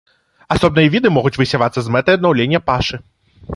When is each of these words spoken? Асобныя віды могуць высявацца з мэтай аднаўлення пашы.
Асобныя 0.55 0.87
віды 0.95 1.11
могуць 1.17 1.33
высявацца 1.43 1.79
з 1.85 1.93
мэтай 1.99 2.13
аднаўлення 2.21 2.65
пашы. 2.71 2.95